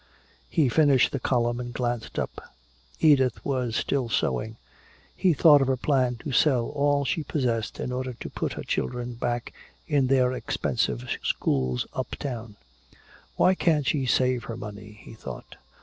[0.49, 2.41] He finished the column and glanced up.
[2.99, 4.57] Edith was still sewing.
[5.15, 8.63] He thought of her plan to sell all she possessed in order to put her
[8.63, 9.53] children back
[9.85, 12.55] in their expensive schools uptown.
[13.35, 15.57] "Why can't she save her money?" he thought.